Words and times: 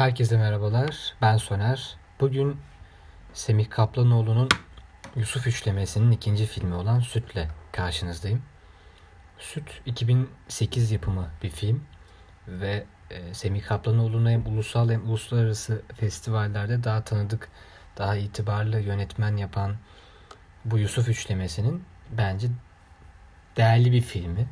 Herkese 0.00 0.36
merhabalar. 0.36 1.14
Ben 1.22 1.36
Soner. 1.36 1.96
Bugün 2.20 2.60
Semih 3.32 3.70
Kaplanoğlu'nun 3.70 4.48
Yusuf 5.16 5.46
Üçlemesi'nin 5.46 6.10
ikinci 6.10 6.46
filmi 6.46 6.74
olan 6.74 7.00
Süt'le 7.00 7.48
karşınızdayım. 7.72 8.42
Süt 9.38 9.82
2008 9.86 10.90
yapımı 10.92 11.28
bir 11.42 11.48
film 11.50 11.84
ve 12.48 12.84
e, 13.10 13.34
Semih 13.34 13.64
Kaplanoğlu'nu 13.64 14.30
hem 14.30 14.46
ulusal 14.46 14.90
hem 14.90 15.08
uluslararası 15.08 15.82
festivallerde 15.94 16.84
daha 16.84 17.04
tanıdık, 17.04 17.48
daha 17.98 18.16
itibarlı 18.16 18.80
yönetmen 18.80 19.36
yapan 19.36 19.76
bu 20.64 20.78
Yusuf 20.78 21.08
Üçlemesi'nin 21.08 21.84
bence 22.10 22.48
değerli 23.56 23.92
bir 23.92 24.02
filmi. 24.02 24.48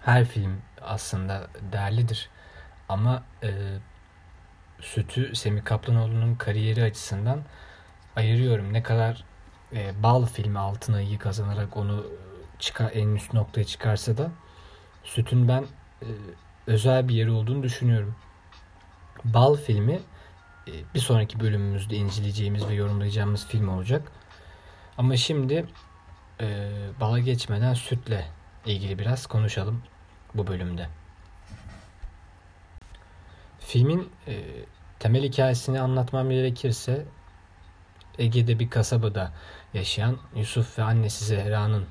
Her 0.00 0.24
film 0.24 0.62
aslında 0.82 1.46
değerlidir. 1.72 2.30
Ama 2.88 3.22
e, 3.42 3.50
Süt'ü 4.80 5.36
Semih 5.36 5.64
Kaplanoğlu'nun 5.64 6.34
kariyeri 6.34 6.82
açısından 6.82 7.42
ayırıyorum. 8.16 8.72
Ne 8.72 8.82
kadar 8.82 9.24
e, 9.72 10.02
Bal 10.02 10.26
filmi 10.26 10.58
altın 10.58 10.92
ayı 10.92 11.18
kazanarak 11.18 11.76
onu 11.76 12.06
çıkar, 12.58 12.90
en 12.94 13.08
üst 13.08 13.34
noktaya 13.34 13.64
çıkarsa 13.64 14.16
da 14.16 14.30
Süt'ün 15.04 15.48
ben 15.48 15.64
e, 16.02 16.08
özel 16.66 17.08
bir 17.08 17.14
yeri 17.14 17.30
olduğunu 17.30 17.62
düşünüyorum. 17.62 18.16
Bal 19.24 19.56
filmi 19.56 20.00
e, 20.68 20.72
bir 20.94 21.00
sonraki 21.00 21.40
bölümümüzde 21.40 21.96
inceleyeceğimiz 21.96 22.68
ve 22.68 22.74
yorumlayacağımız 22.74 23.46
film 23.46 23.68
olacak. 23.68 24.12
Ama 24.98 25.16
şimdi 25.16 25.66
e, 26.40 26.70
bala 27.00 27.18
geçmeden 27.18 27.74
sütle 27.74 28.26
ilgili 28.66 28.98
biraz 28.98 29.26
konuşalım 29.26 29.82
bu 30.34 30.46
bölümde. 30.46 30.88
Filmin 33.66 34.08
e, 34.28 34.34
temel 34.98 35.22
hikayesini 35.22 35.80
anlatmam 35.80 36.30
gerekirse 36.30 37.04
Ege'de 38.18 38.58
bir 38.58 38.70
kasabada 38.70 39.32
yaşayan 39.74 40.16
Yusuf 40.36 40.78
ve 40.78 40.82
annesi 40.82 41.24
Zehra'nın 41.24 41.84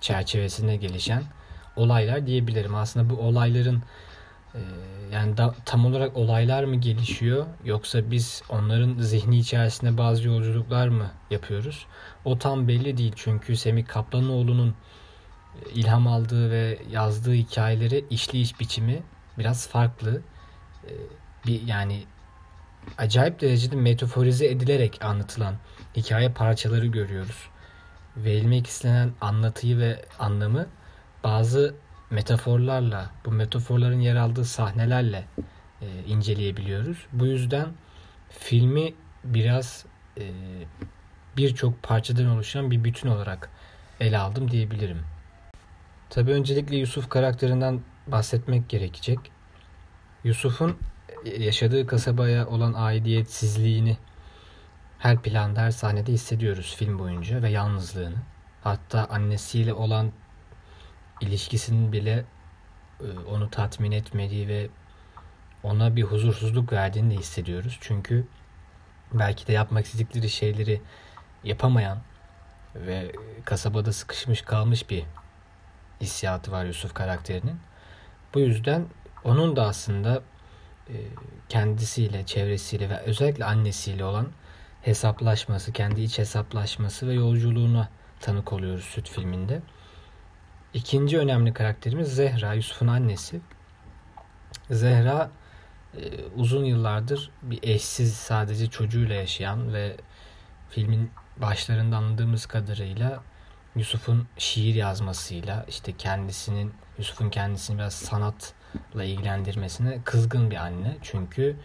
çerçevesinde 0.00 0.76
gelişen 0.76 1.22
olaylar 1.76 2.26
diyebilirim. 2.26 2.74
Aslında 2.74 3.10
bu 3.10 3.16
olayların 3.16 3.82
e, 4.54 4.60
yani 5.12 5.36
da, 5.36 5.54
tam 5.64 5.86
olarak 5.86 6.16
olaylar 6.16 6.64
mı 6.64 6.76
gelişiyor 6.76 7.46
yoksa 7.64 8.10
biz 8.10 8.42
onların 8.48 8.98
zihni 8.98 9.38
içerisinde 9.38 9.98
bazı 9.98 10.28
yolculuklar 10.28 10.88
mı 10.88 11.10
yapıyoruz? 11.30 11.86
O 12.24 12.38
tam 12.38 12.68
belli 12.68 12.96
değil 12.96 13.12
çünkü 13.16 13.56
Semih 13.56 13.86
Kaplanoğlu'nun 13.86 14.68
e, 14.68 15.70
ilham 15.70 16.06
aldığı 16.06 16.50
ve 16.50 16.78
yazdığı 16.90 17.34
hikayeleri 17.34 18.04
işleyiş 18.10 18.60
biçimi 18.60 19.02
biraz 19.38 19.68
farklı. 19.68 20.22
E, 20.86 20.92
bir 21.46 21.62
yani 21.62 22.04
acayip 22.98 23.40
derecede 23.40 23.76
metaforize 23.76 24.46
edilerek 24.46 25.04
anlatılan 25.04 25.54
hikaye 25.96 26.28
parçaları 26.28 26.86
görüyoruz. 26.86 27.48
Verilmek 28.16 28.66
istenen 28.66 29.12
anlatıyı 29.20 29.78
ve 29.78 30.04
anlamı 30.18 30.66
bazı 31.24 31.74
metaforlarla, 32.10 33.10
bu 33.24 33.30
metaforların 33.30 34.00
yer 34.00 34.16
aldığı 34.16 34.44
sahnelerle 34.44 35.24
e, 35.82 35.86
inceleyebiliyoruz. 36.06 37.06
Bu 37.12 37.26
yüzden 37.26 37.68
filmi 38.30 38.94
biraz 39.24 39.84
e, 40.18 40.32
birçok 41.36 41.82
parçadan 41.82 42.26
oluşan 42.26 42.70
bir 42.70 42.84
bütün 42.84 43.08
olarak 43.08 43.50
ele 44.00 44.18
aldım 44.18 44.50
diyebilirim. 44.50 45.02
Tabi 46.10 46.30
öncelikle 46.30 46.76
Yusuf 46.76 47.08
karakterinden 47.08 47.80
bahsetmek 48.06 48.68
gerekecek. 48.68 49.18
Yusuf'un 50.24 50.78
yaşadığı 51.38 51.86
kasabaya 51.86 52.46
olan 52.46 52.72
aidiyetsizliğini 52.76 53.96
her 54.98 55.22
planda 55.22 55.60
her 55.60 55.70
sahnede 55.70 56.12
hissediyoruz 56.12 56.76
film 56.78 56.98
boyunca 56.98 57.42
ve 57.42 57.50
yalnızlığını. 57.50 58.16
Hatta 58.62 59.06
annesiyle 59.10 59.74
olan 59.74 60.12
ilişkisinin 61.20 61.92
bile 61.92 62.24
e, 63.00 63.06
onu 63.30 63.50
tatmin 63.50 63.92
etmediği 63.92 64.48
ve 64.48 64.68
ona 65.62 65.96
bir 65.96 66.02
huzursuzluk 66.02 66.72
verdiğini 66.72 67.10
de 67.10 67.18
hissediyoruz. 67.18 67.78
Çünkü 67.80 68.26
belki 69.12 69.46
de 69.46 69.52
yapmak 69.52 69.86
istedikleri 69.86 70.30
şeyleri 70.30 70.80
yapamayan 71.44 71.98
ve 72.74 73.12
kasabada 73.44 73.92
sıkışmış 73.92 74.42
kalmış 74.42 74.90
bir 74.90 75.04
hissiyatı 76.00 76.52
var 76.52 76.64
Yusuf 76.64 76.94
karakterinin. 76.94 77.60
Bu 78.34 78.40
yüzden 78.40 78.86
onun 79.24 79.56
da 79.56 79.66
aslında 79.66 80.22
e, 80.88 80.94
kendisiyle, 81.48 82.26
çevresiyle 82.26 82.90
ve 82.90 83.00
özellikle 83.00 83.44
annesiyle 83.44 84.04
olan 84.04 84.28
hesaplaşması, 84.82 85.72
kendi 85.72 86.00
iç 86.00 86.18
hesaplaşması 86.18 87.08
ve 87.08 87.14
yolculuğuna 87.14 87.88
tanık 88.20 88.52
oluyoruz 88.52 88.84
Süt 88.84 89.08
filminde. 89.08 89.62
İkinci 90.74 91.18
önemli 91.18 91.52
karakterimiz 91.52 92.14
Zehra, 92.14 92.54
Yusuf'un 92.54 92.86
annesi. 92.86 93.40
Zehra 94.70 95.30
e, 95.96 96.24
uzun 96.36 96.64
yıllardır 96.64 97.30
bir 97.42 97.58
eşsiz 97.62 98.14
sadece 98.14 98.70
çocuğuyla 98.70 99.14
yaşayan 99.14 99.74
ve 99.74 99.96
filmin 100.70 101.10
başlarında 101.36 101.96
anladığımız 101.96 102.46
kadarıyla 102.46 103.22
Yusuf'un 103.76 104.28
şiir 104.38 104.74
yazmasıyla 104.74 105.64
işte 105.68 105.96
kendisinin 105.96 106.74
Yusuf'un 106.98 107.30
kendisini 107.30 107.78
biraz 107.78 107.94
sanatla 107.94 108.63
ilgilendirmesine 108.94 109.98
kızgın 110.04 110.50
bir 110.50 110.56
anne. 110.56 110.96
Çünkü 111.02 111.56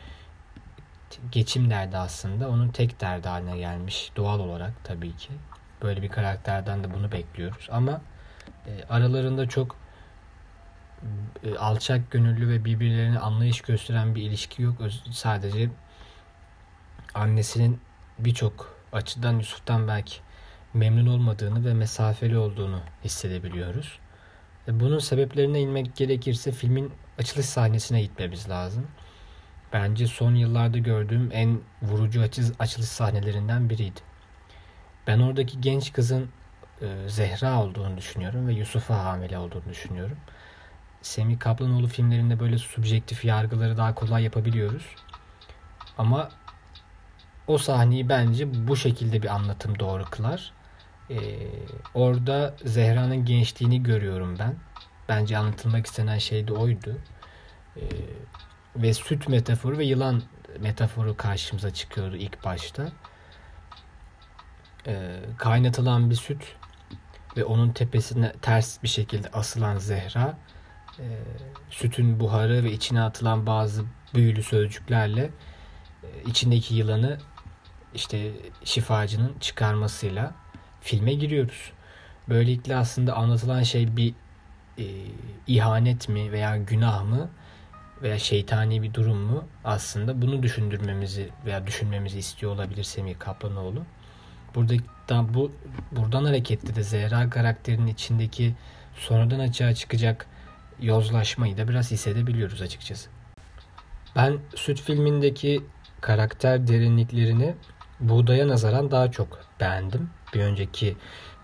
geçim 1.31 1.69
derdi 1.69 1.97
aslında 1.97 2.49
onun 2.49 2.69
tek 2.69 3.01
derdi 3.01 3.27
haline 3.27 3.57
gelmiş 3.57 4.11
doğal 4.15 4.39
olarak 4.39 4.73
tabii 4.83 5.15
ki. 5.15 5.29
Böyle 5.81 6.01
bir 6.01 6.09
karakterden 6.09 6.83
de 6.83 6.93
bunu 6.93 7.11
bekliyoruz 7.11 7.67
ama 7.71 8.01
e, 8.67 8.83
aralarında 8.89 9.49
çok 9.49 9.75
e, 11.43 11.57
alçak 11.57 12.11
gönüllü 12.11 12.49
ve 12.49 12.65
birbirlerine 12.65 13.19
anlayış 13.19 13.61
gösteren 13.61 14.15
bir 14.15 14.21
ilişki 14.21 14.61
yok. 14.61 14.75
Sadece 15.11 15.69
annesinin 17.13 17.81
birçok 18.19 18.75
açıdan 18.93 19.33
Yusuf'tan 19.33 19.87
belki 19.87 20.15
memnun 20.73 21.07
olmadığını 21.07 21.65
ve 21.65 21.73
mesafeli 21.73 22.37
olduğunu 22.37 22.79
hissedebiliyoruz. 23.03 23.99
E, 24.69 24.79
bunun 24.79 24.99
sebeplerine 24.99 25.61
inmek 25.61 25.95
gerekirse 25.95 26.51
filmin 26.51 26.91
açılış 27.19 27.45
sahnesine 27.45 28.01
gitmemiz 28.01 28.49
lazım. 28.49 28.87
Bence 29.73 30.07
son 30.07 30.35
yıllarda 30.35 30.77
gördüğüm 30.77 31.29
en 31.33 31.61
vurucu 31.81 32.21
açılış 32.59 32.87
sahnelerinden 32.87 33.69
biriydi. 33.69 33.99
Ben 35.07 35.19
oradaki 35.19 35.61
genç 35.61 35.93
kızın 35.93 36.29
e, 36.81 37.09
Zehra 37.09 37.63
olduğunu 37.63 37.97
düşünüyorum 37.97 38.47
ve 38.47 38.53
Yusuf'a 38.53 39.05
hamile 39.05 39.37
olduğunu 39.37 39.69
düşünüyorum. 39.69 40.17
Semih 41.01 41.39
Kaplanoğlu 41.39 41.87
filmlerinde 41.87 42.39
böyle 42.39 42.57
subjektif 42.57 43.25
yargıları 43.25 43.77
daha 43.77 43.95
kolay 43.95 44.23
yapabiliyoruz. 44.23 44.85
Ama 45.97 46.29
o 47.47 47.57
sahneyi 47.57 48.09
bence 48.09 48.67
bu 48.67 48.75
şekilde 48.75 49.21
bir 49.21 49.35
anlatım 49.35 49.79
doğru 49.79 50.03
kılar. 50.03 50.53
Ee, 51.09 51.17
orada 51.93 52.55
Zehra'nın 52.65 53.25
gençliğini 53.25 53.83
görüyorum 53.83 54.35
ben. 54.39 54.55
Bence 55.09 55.37
anlatılmak 55.37 55.85
istenen 55.85 56.17
şey 56.17 56.47
de 56.47 56.53
oydu. 56.53 56.97
Ee, 57.77 57.81
ve 58.75 58.93
süt 58.93 59.27
metaforu 59.27 59.77
ve 59.77 59.85
yılan 59.85 60.21
metaforu 60.59 61.17
karşımıza 61.17 61.73
çıkıyordu 61.73 62.15
ilk 62.15 62.43
başta. 62.43 62.91
Ee, 64.87 65.19
kaynatılan 65.37 66.09
bir 66.09 66.15
süt 66.15 66.55
ve 67.37 67.43
onun 67.43 67.69
tepesine 67.69 68.33
ters 68.41 68.83
bir 68.83 68.87
şekilde 68.87 69.29
asılan 69.29 69.77
Zehra 69.77 70.37
e, 70.99 71.05
sütün 71.69 72.19
buharı 72.19 72.63
ve 72.63 72.71
içine 72.71 73.01
atılan 73.01 73.45
bazı 73.45 73.83
büyülü 74.13 74.43
sözcüklerle 74.43 75.29
e, 76.03 76.07
içindeki 76.25 76.75
yılanı 76.75 77.17
işte 77.93 78.31
şifacının 78.63 79.39
çıkarmasıyla 79.39 80.35
filme 80.81 81.13
giriyoruz. 81.13 81.71
Böylelikle 82.29 82.75
aslında 82.75 83.15
anlatılan 83.15 83.63
şey 83.63 83.97
bir 83.97 84.13
e, 84.77 84.85
ihanet 85.47 86.09
mi 86.09 86.31
veya 86.31 86.57
günah 86.57 87.03
mı 87.03 87.29
veya 88.01 88.19
şeytani 88.19 88.81
bir 88.83 88.93
durum 88.93 89.17
mu 89.17 89.43
aslında 89.63 90.21
bunu 90.21 90.43
düşündürmemizi 90.43 91.29
veya 91.45 91.67
düşünmemizi 91.67 92.19
istiyor 92.19 92.51
olabilir 92.51 92.83
Semih 92.83 93.19
Kaplanoğlu. 93.19 93.83
Buradan 94.55 95.33
bu 95.33 95.51
buradan 95.91 96.25
hareketli 96.25 96.75
de 96.75 96.83
Zehra 96.83 97.29
karakterinin 97.29 97.87
içindeki 97.87 98.55
sonradan 98.95 99.39
açığa 99.39 99.73
çıkacak 99.73 100.25
yozlaşmayı 100.81 101.57
da 101.57 101.67
biraz 101.67 101.91
hissedebiliyoruz 101.91 102.61
açıkçası. 102.61 103.09
Ben 104.15 104.37
Süt 104.55 104.81
filmindeki 104.81 105.61
karakter 106.01 106.67
derinliklerini 106.67 107.55
buğdaya 107.99 108.47
nazaran 108.47 108.91
daha 108.91 109.11
çok 109.11 109.39
beğendim. 109.59 110.09
Bir 110.33 110.39
önceki 110.39 110.97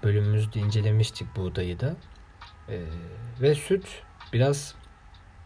bölümümüzde 0.03 0.59
incelemiştik 0.59 1.35
buğdayı 1.35 1.79
da. 1.79 1.95
Ee, 2.69 2.81
ve 3.41 3.55
süt 3.55 3.85
biraz 4.33 4.75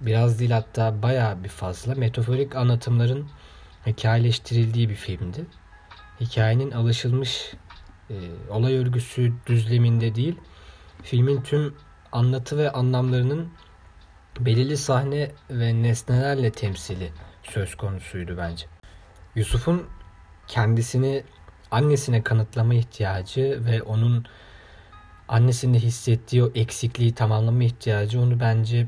biraz 0.02 0.40
değil 0.40 0.52
hatta 0.52 1.02
bayağı 1.02 1.44
bir 1.44 1.50
fazla 1.50 1.96
metaforik 1.96 2.56
anlatımların 2.56 3.30
hikayeleştirildiği 3.88 4.90
bir 4.90 4.96
filmdi. 4.96 5.46
Hikayenin 6.22 6.72
alışılmış 6.72 7.54
e, 8.10 8.16
olay 8.50 8.78
örgüsü 8.78 9.34
düzleminde 9.46 10.16
değil, 10.16 10.36
filmin 11.04 11.42
tüm 11.42 11.76
anlatı 12.12 12.58
ve 12.58 12.72
anlamlarının 12.72 13.50
belirli 14.40 14.78
sahne 14.78 15.32
ve 15.50 15.84
nesnelerle 15.84 16.52
temsili 16.52 17.12
söz 17.44 17.76
konusuydu 17.76 18.38
bence. 18.38 18.66
Yusuf'un 19.36 19.86
kendisini 20.50 21.24
annesine 21.72 22.24
kanıtlama 22.24 22.74
ihtiyacı 22.74 23.62
ve 23.66 23.82
onun 23.82 24.26
annesinde 25.28 25.80
hissettiği 25.80 26.44
o 26.44 26.52
eksikliği 26.56 27.16
tamamlama 27.16 27.64
ihtiyacı 27.64 28.22
onu 28.22 28.40
bence 28.40 28.88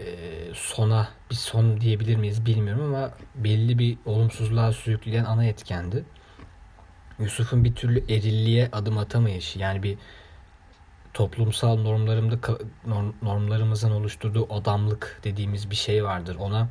e, 0.00 0.06
sona 0.54 1.08
bir 1.30 1.34
son 1.34 1.80
diyebilir 1.80 2.16
miyiz 2.16 2.46
bilmiyorum 2.46 2.84
ama 2.84 3.10
belli 3.34 3.78
bir 3.78 3.98
olumsuzluğa 4.06 4.72
sürükleyen 4.72 5.24
ana 5.24 5.44
etkendi. 5.44 6.04
Yusuf'un 7.18 7.64
bir 7.64 7.74
türlü 7.74 8.12
erilliğe 8.14 8.68
adım 8.72 8.98
atamayışı 8.98 9.58
yani 9.58 9.82
bir 9.82 9.98
toplumsal 11.14 11.76
normlarımda 11.76 12.36
normlarımızın 13.22 13.90
oluşturduğu 13.90 14.54
adamlık 14.54 15.20
dediğimiz 15.24 15.70
bir 15.70 15.76
şey 15.76 16.04
vardır. 16.04 16.36
Ona 16.36 16.68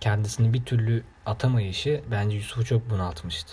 kendisini 0.00 0.52
bir 0.54 0.64
türlü 0.64 1.04
atamayışı 1.26 2.02
bence 2.10 2.36
Yusuf'u 2.36 2.64
çok 2.64 2.90
bunaltmıştı. 2.90 3.52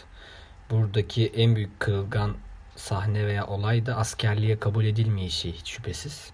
Buradaki 0.69 1.27
en 1.27 1.55
büyük 1.55 1.79
kırılgan 1.79 2.35
sahne 2.75 3.27
veya 3.27 3.47
olay 3.47 3.85
da 3.85 3.95
askerliğe 3.95 4.59
kabul 4.59 4.85
edilmeyişi 4.85 5.51
hiç 5.51 5.71
şüphesiz. 5.71 6.31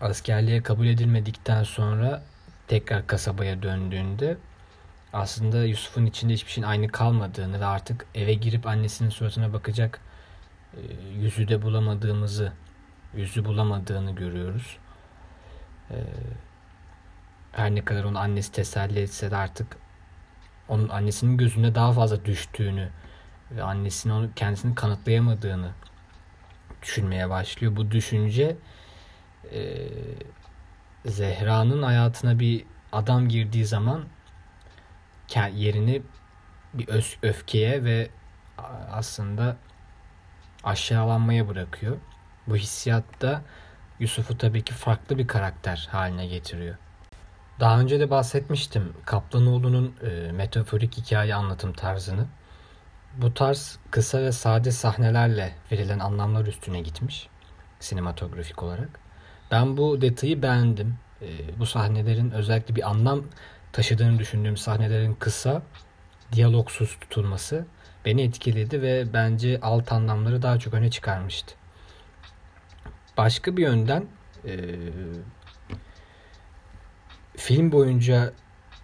Askerliğe 0.00 0.62
kabul 0.62 0.86
edilmedikten 0.86 1.62
sonra 1.62 2.22
tekrar 2.68 3.06
kasabaya 3.06 3.62
döndüğünde 3.62 4.36
aslında 5.12 5.64
Yusuf'un 5.64 6.06
içinde 6.06 6.32
hiçbir 6.32 6.50
şeyin 6.50 6.66
aynı 6.66 6.88
kalmadığını 6.88 7.60
ve 7.60 7.66
artık 7.66 8.06
eve 8.14 8.34
girip 8.34 8.66
annesinin 8.66 9.10
suratına 9.10 9.52
bakacak 9.52 10.00
e, 10.74 10.80
yüzü 11.18 11.48
de 11.48 11.62
bulamadığımızı, 11.62 12.52
yüzü 13.14 13.44
bulamadığını 13.44 14.14
görüyoruz. 14.14 14.76
Her 17.56 17.74
ne 17.74 17.84
kadar 17.84 18.04
onu 18.04 18.18
annesi 18.18 18.52
teselli 18.52 19.00
etse 19.00 19.30
de 19.30 19.36
artık 19.36 19.76
onun 20.68 20.88
annesinin 20.88 21.36
gözünde 21.36 21.74
daha 21.74 21.92
fazla 21.92 22.24
düştüğünü 22.24 22.90
ve 23.50 23.62
annesinin 23.62 24.14
onu 24.14 24.30
kendisini 24.36 24.74
kanıtlayamadığını 24.74 25.70
düşünmeye 26.82 27.30
başlıyor. 27.30 27.76
Bu 27.76 27.90
düşünce 27.90 28.56
e, 29.52 29.88
Zehra'nın 31.06 31.82
hayatına 31.82 32.38
bir 32.38 32.64
adam 32.92 33.28
girdiği 33.28 33.66
zaman 33.66 34.04
yerini 35.54 36.02
bir 36.74 36.88
öfkeye 37.22 37.84
ve 37.84 38.10
aslında 38.90 39.56
aşağılanmaya 40.64 41.48
bırakıyor. 41.48 41.96
Bu 42.46 42.56
hissiyat 42.56 43.04
da 43.20 43.42
Yusuf'u 44.00 44.38
tabii 44.38 44.64
ki 44.64 44.74
farklı 44.74 45.18
bir 45.18 45.26
karakter 45.26 45.88
haline 45.90 46.26
getiriyor. 46.26 46.76
Daha 47.60 47.80
önce 47.80 48.00
de 48.00 48.10
bahsetmiştim 48.10 48.92
Kaplanoğlu'nun 49.04 49.94
e, 50.02 50.32
metaforik 50.32 50.96
hikaye 50.96 51.34
anlatım 51.34 51.72
tarzını. 51.72 52.26
Bu 53.16 53.34
tarz 53.34 53.78
kısa 53.90 54.22
ve 54.22 54.32
sade 54.32 54.70
sahnelerle 54.70 55.54
verilen 55.72 55.98
anlamlar 55.98 56.46
üstüne 56.46 56.80
gitmiş 56.80 57.28
sinematografik 57.80 58.62
olarak. 58.62 59.00
Ben 59.50 59.76
bu 59.76 60.00
detayı 60.00 60.42
beğendim. 60.42 60.98
E, 61.22 61.58
bu 61.58 61.66
sahnelerin 61.66 62.30
özellikle 62.30 62.76
bir 62.76 62.90
anlam 62.90 63.22
taşıdığını 63.72 64.18
düşündüğüm 64.18 64.56
sahnelerin 64.56 65.14
kısa, 65.14 65.62
diyalogsuz 66.32 66.98
tutulması 67.00 67.66
beni 68.04 68.22
etkiledi 68.22 68.82
ve 68.82 69.12
bence 69.12 69.60
alt 69.62 69.92
anlamları 69.92 70.42
daha 70.42 70.58
çok 70.58 70.74
öne 70.74 70.90
çıkarmıştı. 70.90 71.54
Başka 73.16 73.56
bir 73.56 73.62
yönden 73.62 74.06
e, 74.44 74.54
film 77.44 77.72
boyunca 77.72 78.32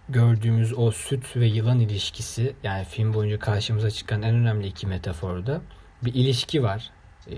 gördüğümüz 0.09 0.77
o 0.77 0.91
süt 0.91 1.35
ve 1.35 1.45
yılan 1.45 1.79
ilişkisi 1.79 2.55
yani 2.63 2.85
film 2.85 3.13
boyunca 3.13 3.39
karşımıza 3.39 3.91
çıkan 3.91 4.21
en 4.21 4.35
önemli 4.35 4.67
iki 4.67 4.87
metaforda 4.87 5.61
bir 6.01 6.13
ilişki 6.13 6.63
var. 6.63 6.89
Ee, 7.27 7.35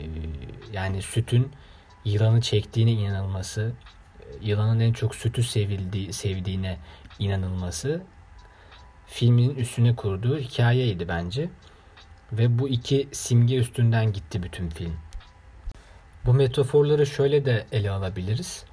yani 0.73 1.01
sütün 1.01 1.51
yılanı 2.05 2.41
çektiğine 2.41 2.91
inanılması, 2.91 3.71
yılanın 4.41 4.79
en 4.79 4.93
çok 4.93 5.15
sütü 5.15 5.43
sevildiği, 5.43 6.13
sevdiğine 6.13 6.77
inanılması 7.19 8.01
filmin 9.07 9.55
üstüne 9.55 9.95
kurduğu 9.95 10.39
hikayeydi 10.39 11.07
bence. 11.07 11.49
Ve 12.31 12.59
bu 12.59 12.69
iki 12.69 13.07
simge 13.11 13.57
üstünden 13.57 14.13
gitti 14.13 14.43
bütün 14.43 14.69
film. 14.69 14.95
Bu 16.25 16.33
metaforları 16.33 17.05
şöyle 17.05 17.45
de 17.45 17.65
ele 17.71 17.91
alabiliriz. 17.91 18.65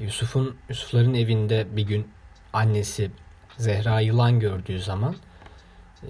Yusuf'un 0.00 0.56
Yusuf'ların 0.68 1.14
evinde 1.14 1.76
bir 1.76 1.82
gün 1.82 2.08
annesi 2.52 3.10
Zehra 3.56 4.00
yılan 4.00 4.40
gördüğü 4.40 4.80
zaman 4.80 5.16
e, 6.02 6.08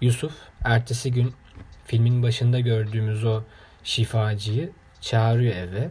Yusuf 0.00 0.32
ertesi 0.64 1.12
gün 1.12 1.34
filmin 1.84 2.22
başında 2.22 2.60
gördüğümüz 2.60 3.24
o 3.24 3.42
şifacıyı 3.84 4.70
çağırıyor 5.00 5.56
eve. 5.56 5.90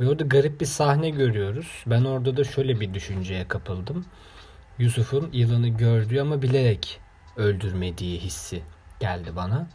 Ve 0.00 0.08
orada 0.08 0.24
garip 0.24 0.60
bir 0.60 0.66
sahne 0.66 1.10
görüyoruz. 1.10 1.84
Ben 1.86 2.04
orada 2.04 2.36
da 2.36 2.44
şöyle 2.44 2.80
bir 2.80 2.94
düşünceye 2.94 3.48
kapıldım. 3.48 4.04
Yusuf'un 4.78 5.30
yılanı 5.32 5.68
gördüğü 5.68 6.20
ama 6.20 6.42
bilerek 6.42 7.00
öldürmediği 7.36 8.20
hissi 8.20 8.62
geldi 9.00 9.36
bana. 9.36 9.68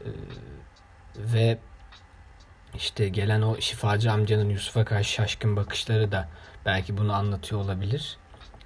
Ee, 0.00 0.08
ve 1.18 1.58
işte 2.76 3.08
gelen 3.08 3.42
o 3.42 3.60
şifacı 3.60 4.12
amcanın 4.12 4.48
Yusuf'a 4.48 4.84
karşı 4.84 5.12
şaşkın 5.12 5.56
bakışları 5.56 6.12
da 6.12 6.28
belki 6.66 6.96
bunu 6.96 7.12
anlatıyor 7.12 7.60
olabilir. 7.60 8.16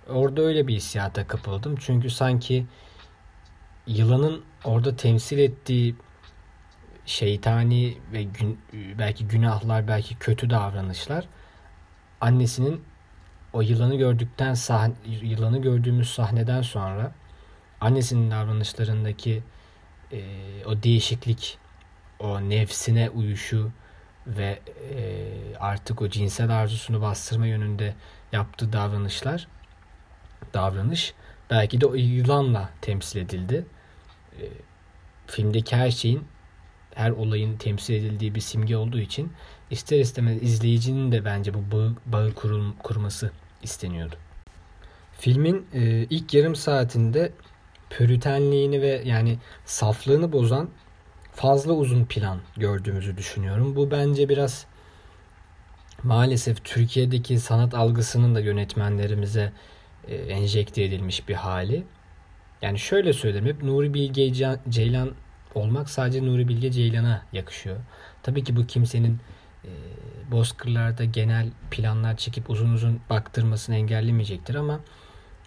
Orada 0.08 0.42
öyle 0.42 0.66
bir 0.66 0.74
hissiyata 0.74 1.26
kapıldım. 1.26 1.76
Çünkü 1.76 2.10
sanki 2.10 2.66
yılanın 3.86 4.44
orada 4.64 4.96
temsil 4.96 5.38
ettiği 5.38 5.94
şeytani 7.06 7.98
ve 8.12 8.22
gün, 8.22 8.60
belki 8.98 9.28
günahlar, 9.28 9.88
belki 9.88 10.18
kötü 10.18 10.50
davranışlar 10.50 11.24
annesinin 12.20 12.84
o 13.52 13.60
yılanı 13.60 13.96
gördükten 13.96 14.54
sahne, 14.54 14.94
yılanı 15.22 15.62
gördüğümüz 15.62 16.10
sahneden 16.10 16.62
sonra 16.62 17.12
annesinin 17.80 18.30
davranışlarındaki 18.30 19.42
e, 20.12 20.20
o 20.66 20.82
değişiklik, 20.82 21.58
o 22.18 22.40
nefsine 22.40 23.10
uyuşu 23.10 23.70
ve 24.26 24.58
e, 24.90 24.98
artık 25.60 26.02
o 26.02 26.08
cinsel 26.08 26.50
arzusunu 26.50 27.00
bastırma 27.00 27.46
yönünde 27.46 27.94
yaptığı 28.32 28.72
davranışlar 28.72 29.48
davranış 30.54 31.14
belki 31.50 31.80
de 31.80 31.86
o 31.86 31.94
yılanla 31.94 32.70
temsil 32.80 33.20
edildi. 33.20 33.66
E, 34.40 34.42
filmdeki 35.26 35.76
her 35.76 35.90
şeyin 35.90 36.24
her 36.94 37.10
olayın 37.10 37.56
temsil 37.56 37.94
edildiği 37.94 38.34
bir 38.34 38.40
simge 38.40 38.76
olduğu 38.76 38.98
için 38.98 39.32
ister 39.70 40.00
istemez 40.00 40.42
izleyicinin 40.42 41.12
de 41.12 41.24
bence 41.24 41.54
bu 41.54 41.76
bağı, 41.76 41.94
bağı 42.06 42.34
kurul, 42.34 42.72
kurması 42.82 43.30
isteniyordu. 43.62 44.14
Filmin 45.12 45.66
e, 45.74 46.06
ilk 46.10 46.34
yarım 46.34 46.56
saatinde 46.56 47.32
püritenliğini 47.90 48.82
ve 48.82 49.02
yani 49.04 49.38
saflığını 49.64 50.32
bozan 50.32 50.70
fazla 51.32 51.72
uzun 51.72 52.04
plan 52.04 52.38
gördüğümüzü 52.56 53.16
düşünüyorum. 53.16 53.76
Bu 53.76 53.90
bence 53.90 54.28
biraz 54.28 54.66
maalesef 56.02 56.64
Türkiye'deki 56.64 57.38
sanat 57.38 57.74
algısının 57.74 58.34
da 58.34 58.40
yönetmenlerimize 58.40 59.52
e, 60.08 60.14
enjekte 60.14 60.82
edilmiş 60.82 61.28
bir 61.28 61.34
hali. 61.34 61.84
Yani 62.62 62.78
şöyle 62.78 63.12
söyleyeyim 63.12 63.46
hep 63.46 63.62
Nuri 63.62 63.94
Bilge 63.94 64.32
Ceylan 64.68 65.10
olmak 65.54 65.90
sadece 65.90 66.26
Nuri 66.26 66.48
Bilge 66.48 66.70
Ceylan'a 66.70 67.22
yakışıyor. 67.32 67.76
Tabii 68.22 68.44
ki 68.44 68.56
bu 68.56 68.66
kimsenin 68.66 69.18
e, 69.64 69.70
bozkırlarda 70.30 71.04
genel 71.04 71.48
planlar 71.70 72.16
çekip 72.16 72.50
uzun 72.50 72.72
uzun 72.72 73.00
baktırmasını 73.10 73.76
engellemeyecektir 73.76 74.54
ama 74.54 74.80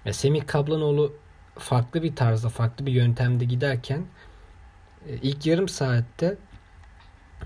ya 0.06 0.14
Semih 0.14 0.48
Kablanoğlu 0.48 1.14
farklı 1.58 2.04
bir 2.04 2.16
tarzda, 2.16 2.50
farklı 2.50 2.86
bir 2.86 2.92
yöntemde 2.92 3.46
giderken 3.46 3.98
e, 4.00 4.06
ilk 5.22 5.46
yarım 5.46 5.70
saatte 5.70 6.38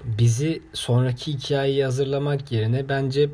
bizi 0.04 0.62
sonraki 0.74 1.34
hikayeyi 1.34 1.84
hazırlamak 1.84 2.52
yerine 2.52 2.90
bence 2.90 3.30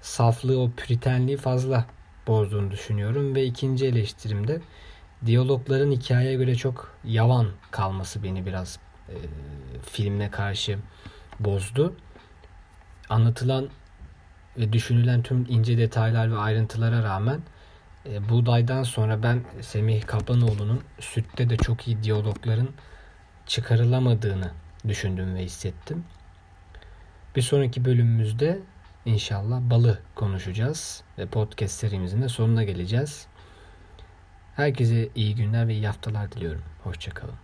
saflığı, 0.00 0.60
o 0.60 0.70
püritenliği 0.70 1.36
fazla 1.36 1.86
bozduğunu 2.26 2.70
düşünüyorum 2.70 3.34
ve 3.34 3.44
ikinci 3.44 3.86
eleştirimde 3.86 4.60
diyalogların 5.26 5.90
hikayeye 5.90 6.34
göre 6.34 6.54
çok 6.54 6.94
yavan 7.04 7.46
kalması 7.70 8.22
beni 8.22 8.46
biraz 8.46 8.78
e, 9.08 9.16
filmle 9.82 10.30
karşı 10.30 10.78
bozdu. 11.40 11.94
Anlatılan 13.08 13.68
ve 14.58 14.72
düşünülen 14.72 15.22
tüm 15.22 15.46
ince 15.48 15.78
detaylar 15.78 16.32
ve 16.32 16.36
ayrıntılara 16.36 17.02
rağmen 17.02 17.40
e, 18.06 18.28
Buğday'dan 18.28 18.82
sonra 18.82 19.22
ben 19.22 19.44
Semih 19.60 20.02
Kaplanoğlu'nun 20.02 20.80
Sütte 21.00 21.50
de 21.50 21.56
çok 21.56 21.88
iyi 21.88 22.02
diyalogların 22.02 22.68
çıkarılamadığını 23.46 24.50
düşündüm 24.88 25.34
ve 25.34 25.44
hissettim. 25.44 26.04
Bir 27.36 27.42
sonraki 27.42 27.84
bölümümüzde 27.84 28.58
inşallah 29.04 29.60
balı 29.60 29.98
konuşacağız 30.14 31.02
ve 31.18 31.26
podcast 31.26 31.74
serimizin 31.74 32.22
de 32.22 32.28
sonuna 32.28 32.64
geleceğiz. 32.64 33.26
Herkese 34.56 35.08
iyi 35.14 35.34
günler 35.34 35.68
ve 35.68 35.74
iyi 35.74 35.86
haftalar 35.86 36.32
diliyorum. 36.32 36.62
Hoşçakalın. 36.84 37.43